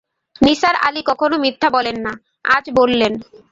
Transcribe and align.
নিসার 0.41 0.75
আলি 0.87 1.01
কখনো 1.09 1.35
মিথ্যা 1.43 1.67
বলেন 1.75 1.97
না-আজ 2.05 2.65
বললেন। 2.79 3.13